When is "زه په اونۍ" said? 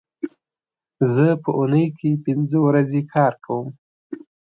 1.13-1.85